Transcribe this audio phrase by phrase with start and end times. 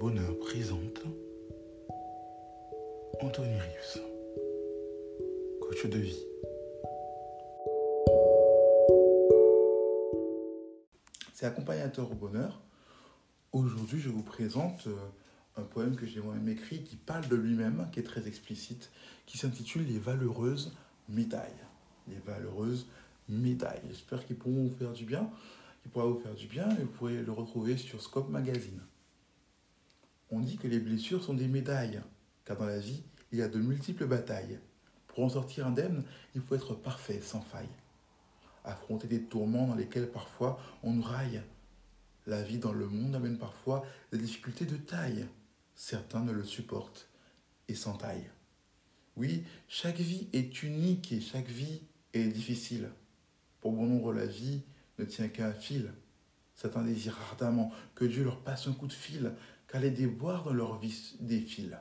[0.00, 1.02] Bonheur présente
[3.20, 3.98] Anthony Rius,
[5.60, 6.22] coach de vie.
[11.34, 12.60] C'est Accompagnateur au bonheur.
[13.52, 14.94] Aujourd'hui, je vous présente euh,
[15.56, 18.90] un poème que j'ai moi-même écrit qui parle de lui-même, qui est très explicite,
[19.26, 20.76] qui s'intitule Les valeureuses
[21.08, 21.50] médailles.
[22.06, 22.86] Les valeureuses
[23.28, 23.82] médailles.
[23.88, 25.28] J'espère qu'ils pourront vous faire du bien,
[25.82, 28.80] qu'il pourra vous faire du bien et vous pourrez le retrouver sur Scope Magazine.
[30.30, 32.00] On dit que les blessures sont des médailles,
[32.44, 34.58] car dans la vie, il y a de multiples batailles.
[35.06, 36.04] Pour en sortir indemne,
[36.34, 37.68] il faut être parfait, sans faille.
[38.64, 41.42] Affronter des tourments dans lesquels parfois on nous raille.
[42.26, 45.26] La vie dans le monde amène parfois des difficultés de taille.
[45.74, 47.08] Certains ne le supportent
[47.68, 48.30] et s'entaillent.
[49.16, 51.80] Oui, chaque vie est unique et chaque vie
[52.12, 52.90] est difficile.
[53.60, 54.62] Pour bon nombre, la vie
[54.98, 55.90] ne tient qu'à un fil.
[56.54, 59.32] Certains désirent ardemment que Dieu leur passe un coup de fil,
[59.68, 61.78] car les déboires dans leur vie défilent.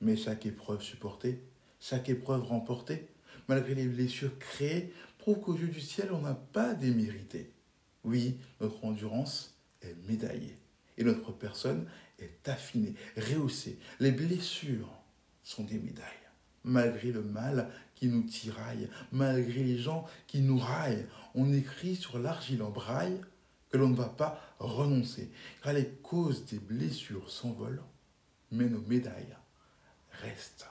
[0.00, 1.42] Mais chaque épreuve supportée,
[1.80, 3.08] chaque épreuve remportée,
[3.48, 7.52] malgré les blessures créées, prouve qu'aux yeux du ciel, on n'a pas démérité.
[8.04, 10.56] Oui, notre endurance est médaillée
[10.96, 11.86] et notre personne
[12.18, 13.78] est affinée, rehaussée.
[14.00, 14.90] Les blessures
[15.42, 16.04] sont des médailles.
[16.64, 22.18] Malgré le mal qui nous tiraille, malgré les gens qui nous raillent, on écrit sur
[22.18, 23.20] l'argile en braille
[23.74, 27.82] que l'on ne va pas renoncer, car les causes des blessures s'envolent,
[28.52, 29.36] mais nos médailles
[30.22, 30.68] restent.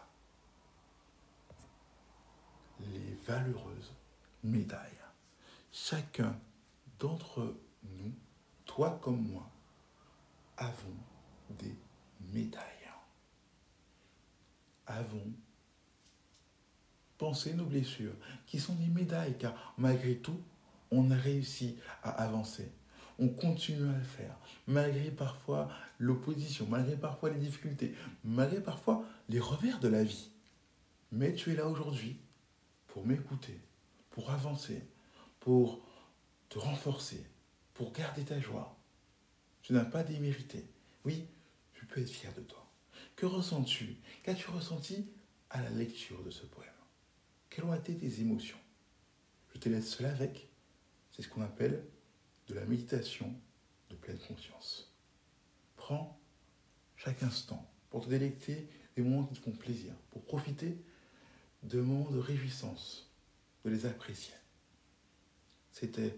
[2.80, 3.92] Les valeureuses
[4.42, 5.02] médailles.
[5.70, 6.40] Chacun
[6.98, 8.14] d'entre nous,
[8.64, 9.52] toi comme moi,
[10.56, 10.96] avons
[11.60, 11.76] des
[12.32, 12.64] médailles.
[14.88, 15.34] Avons
[17.18, 18.16] pensé nos blessures,
[18.48, 20.42] qui sont des médailles, car malgré tout,
[20.90, 22.72] on a réussi à avancer.
[23.24, 27.96] On continue à le faire, malgré parfois l'opposition, malgré parfois les difficultés,
[28.26, 30.30] malgré parfois les revers de la vie.
[31.14, 32.18] Mais tu es là aujourd'hui
[32.88, 33.58] pour m'écouter,
[34.10, 34.86] pour avancer,
[35.40, 35.80] pour
[36.50, 37.26] te renforcer,
[37.74, 38.78] pour garder ta joie.
[39.62, 40.68] Tu n'as pas démérité.
[41.06, 41.26] Oui,
[41.72, 42.70] tu peux être fier de toi.
[43.16, 43.96] Que ressens-tu?
[44.24, 45.08] Qu'as-tu ressenti
[45.50, 46.70] à la lecture de ce poème?
[47.50, 48.60] Quelles ont été tes émotions?
[49.54, 50.50] Je te laisse cela avec.
[51.12, 51.86] C'est ce qu'on appelle
[52.48, 53.34] de la méditation
[53.90, 54.94] de pleine conscience.
[55.76, 56.20] Prends
[56.96, 60.78] chaque instant pour te délecter des moments qui te font plaisir, pour profiter
[61.64, 63.10] de moments de réjouissance,
[63.66, 64.36] de les apprécier.
[65.72, 66.16] C'était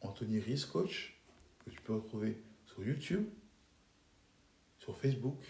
[0.00, 1.18] Anthony Ries, coach,
[1.64, 3.26] que tu peux retrouver sur YouTube,
[4.78, 5.44] sur Facebook,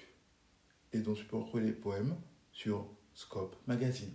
[0.92, 2.16] et dont tu peux retrouver les poèmes
[2.52, 4.14] sur Scope Magazine.